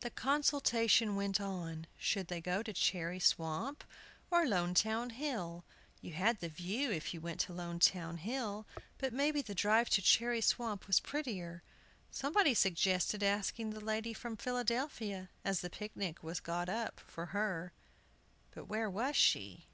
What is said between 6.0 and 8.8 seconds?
You had the view if you went to Lonetown Hill,